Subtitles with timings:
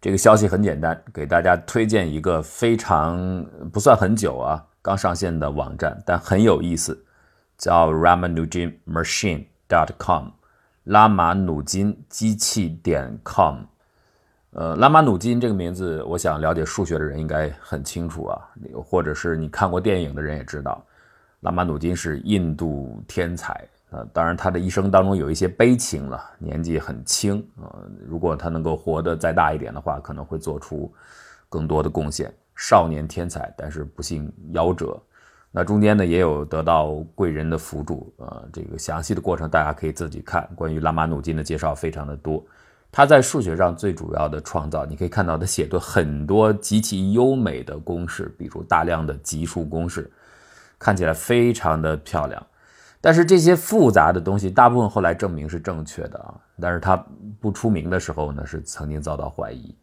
[0.00, 7.04] 这个消息很简单，给大家推荐一个非常不算很久啊，刚上线的网站，但很有意思，
[7.56, 10.28] 叫 Ramanujinmachine.com，
[10.84, 13.62] 拉马努金机器点 com。
[14.52, 18.38] 呃，拉马努金这个名字，我想了解数学的人应该很清楚啊，
[18.84, 20.80] 或者是你看过电影的人也知道，
[21.40, 23.68] 拉马努金是印度天才。
[23.90, 27.72] 呃，当然，他的一生当中有一些悲情了，年纪很轻啊。
[28.06, 30.92] 如果他能够活得再大一点的话，可能会做出
[31.48, 32.32] 更多的贡献。
[32.54, 35.00] 少年天才，但是不幸夭折。
[35.50, 38.12] 那中间呢，也有得到贵人的辅助。
[38.18, 40.46] 呃，这个详细的过程大家可以自己看。
[40.54, 42.44] 关于拉马努金的介绍非常的多。
[42.92, 50.10] 他在数学上最主要的创造，你可以看到他写的很多极其优美的公式，比如大量的级数公式，
[50.78, 52.46] 看起来非常的漂亮。
[53.00, 56.34] 但是这些复杂的东西，大部分后来证明是正确的啊。
[56.60, 56.96] 但是他
[57.40, 59.74] 不出名的时候呢，是曾经遭到怀疑。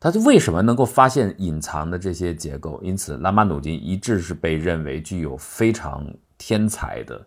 [0.00, 2.78] 他为什么能够发现隐藏的这些结构？
[2.82, 7.24] 因此，拉马努金一直是被认为具有非常天才的，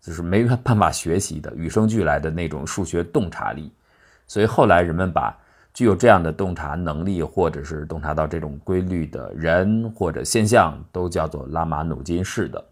[0.00, 3.70] 就是没办法学习的、与生俱来的那种数学洞察力。
[4.26, 5.36] 所以后来人们把
[5.74, 12.64] 具有这样的洞察能力，或者是洞察到这种规律的人或者现象，都叫做拉马努金式的。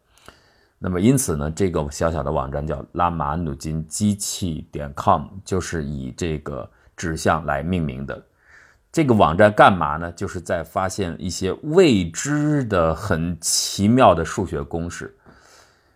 [0.85, 8.21] 那么，因此呢，这个小小的网站叫拉马努金机器点 com，就是以这个指向来命名的。
[8.91, 10.11] 这个网站干嘛呢？
[10.11, 15.15] 就是在发现一些未知的、很奇妙的数学公式。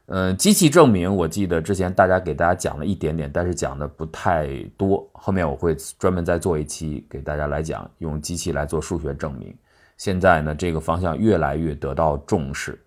[0.07, 5.05] 嗯，机器证明，我记得之前大家给大家讲了一点点，但是讲的不太多。
[5.13, 9.53] 后面我会专门再做一期给大家来讲，用机器来做数学证明。
[9.97, 12.81] 现在呢，这个方向越来越得到重视。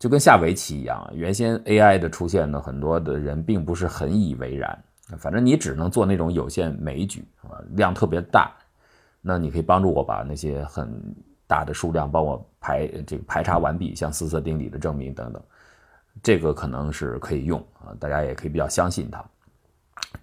[0.00, 4.76] 就跟下围棋一样，原先 AI 的出现呢，很多的人并不是很以为然。
[5.18, 8.50] 反正你只能做那种有限枚举啊，量特别大，
[9.20, 10.88] 那你可以帮助我把那些很
[11.46, 15.42] 大的数量帮我排这个排查完毕，像四色定理的证明等等，
[16.22, 19.22] 这个可能是可以用啊，大家也可以比较相信它。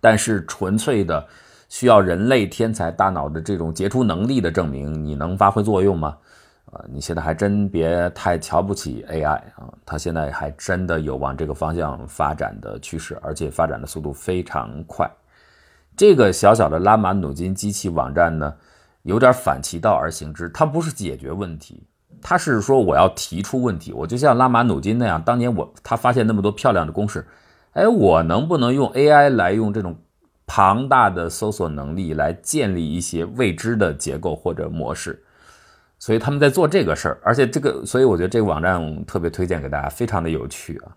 [0.01, 1.23] 但是纯粹的
[1.69, 6.17] 需要人类天才大脑的这种杰出能力的证明，你能发挥作用吗？
[6.71, 15.09] 啊，你现在还真别太瞧不起 AI 啊，它现在还真的有往这个方向发展的趋势，而且发展的速度非常快。
[15.95, 18.53] 这个小小的拉马努金机器网站呢，
[19.03, 21.81] 有点反其道而行之，它不是解决问题，
[22.21, 23.93] 它是说我要提出问题。
[23.93, 27.25] 我就像拉马努金那样，当年我他发现那么多漂亮的公式，
[27.71, 29.95] 哎，我能不能用 AI 来用这种
[30.45, 35.23] 庞大的搜索能力来建立一些未知的结构或者模式？
[35.99, 40.95] 所以他们在做这个事儿，而且这个，所以我觉得这个网站特别推荐给大家，非常的有趣啊。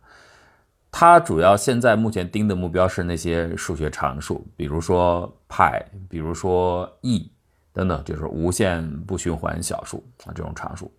[0.93, 7.31] 它主要现在目前盯的目标是那些数学常数，比如说派，比如说 e
[7.72, 10.93] 等等，就是无限不循环小数啊这种常数，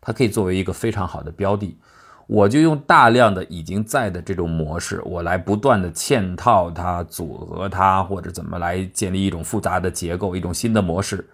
[0.00, 1.78] 它可以作为一个非常好的标的。
[2.26, 11.24] 我就用大量的已经在的这种模式，我来不断的嵌套它、组合它，或者怎么来建立一种复杂的结构，一种新的模式。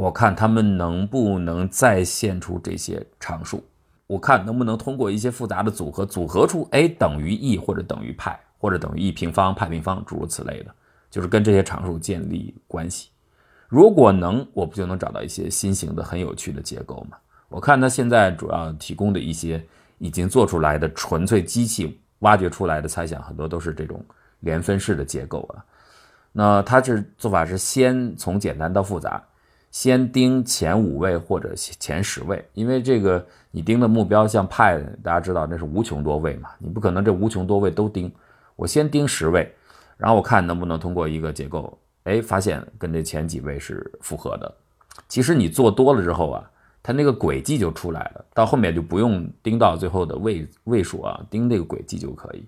[0.00, 3.62] 我看他们能不能再现出这些常数，
[4.06, 10.74] 我看能不能通过一些复杂的组合，组合出 a 等于 e 或者等于派或者等于 e 平方派平方诸如此类的，
[11.10, 13.10] 就是跟这些常数建立关系。
[13.68, 17.18] 如果能，我不就能找到一些新型的很有趣的结构吗？
[17.50, 19.62] 我看他现在主要提供的一些
[19.98, 24.02] 已经做出来的纯粹机器挖掘出来的猜想，很多都是这种
[24.38, 25.62] 连分式的结构啊。
[26.32, 29.22] 那他这做法是先从简单到复杂。
[29.70, 38.12] 先盯前五位或者前十位，因为这个你盯的目标像派，大家知道那是无穷多位嘛，你不可能这无穷多位都盯。
[38.56, 39.54] 我先盯十位，
[39.96, 44.52] 然后我看能不能通过一个结构，哎，发现跟这前几位是符合的。
[45.08, 46.50] 其实你做多了之后啊，
[46.82, 52.44] 它那个轨迹就出来了，到后面就不用盯到最后的位位数啊，盯这个轨迹就可以。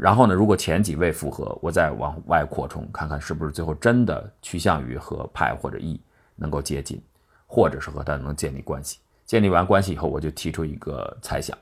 [0.00, 6.00] 然后呢，如果前几位符合，我再往外扩充，看看是不是最后真的趋向于和派或者 e。
[6.36, 7.00] 能够接近，
[7.46, 8.98] 或者是和他能建立关系。
[9.24, 11.56] 建立完关系以后，我就提出一个猜想，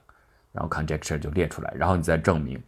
[0.52, 2.60] 然后 conjecture 就列出来，然后你再证明。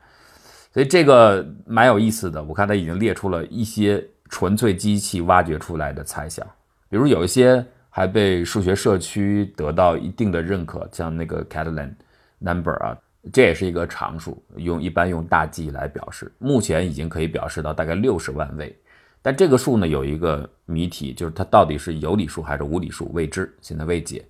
[0.72, 2.42] 所以这个蛮有意思的。
[2.42, 6.46] 我看他已经列出了一些纯粹机器挖掘出来的猜想，
[6.88, 11.94] 比如有一些还被数学社区得到一定的认可，像那个 Catalan
[12.38, 12.96] number 啊，
[13.32, 18.76] 这也是一个常数，用一般用大 G 来表示，目前已经可以表示到大概六十万位。
[19.24, 24.22] 但这个数呢有一个谜题，就是它到底是有理数还是无理数，未知，现在未解。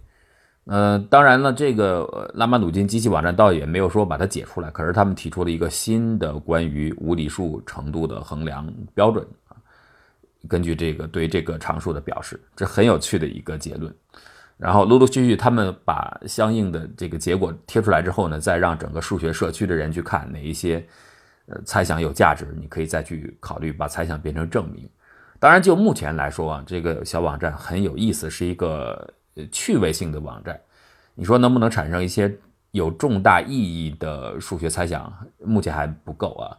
[0.67, 9.56] 呃，当然了，这个拉马努金机器网站倒也没有说把它解出来，可是他们提出了一个新的关于无理数程度的衡量标准啊。
[10.46, 13.93] 根据这个对这个常数的表示，这很有趣的一个结论。
[14.56, 20.87] 然后陆陆续续他们把相应的这个结果贴出来之后呢，再让整个数学社区的人去看哪一些
[21.46, 24.88] 呃猜想有价值，你可以再去考虑把猜想变成证明。
[25.38, 29.12] 当然，就目前来说啊，这个小网站很有意思，是一个
[29.52, 30.58] 趣味性的网站。
[31.14, 32.35] 你说能不能产生一些
[32.70, 35.12] 有重大意义的数学猜想？
[35.44, 36.56] 目前还不够啊。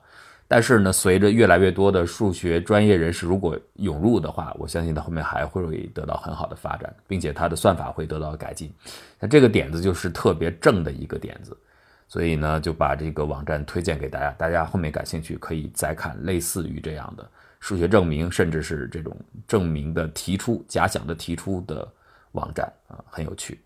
[0.47, 8.71] 但是呢，随着越来越多的数学专业人士如果涌入的话，我相信它后面还会得到很好的发展，并且它的算法会得到改进。
[9.19, 11.57] 那这个点子就是特别正的一个点子，
[12.07, 14.31] 所以呢，就把这个网站推荐给大家。
[14.31, 17.29] 大家后面感兴趣可以再看类似于这样的
[17.59, 19.15] 数学证明，甚至是这种
[19.47, 21.91] 证明的提出、假想的提出的
[22.33, 23.59] 网站啊，很有趣。